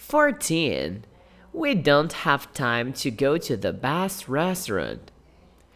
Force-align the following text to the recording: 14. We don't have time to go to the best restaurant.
14. 0.00 1.04
We 1.52 1.74
don't 1.74 2.12
have 2.12 2.54
time 2.54 2.94
to 2.94 3.10
go 3.10 3.36
to 3.36 3.56
the 3.56 3.72
best 3.72 4.28
restaurant. 4.28 5.12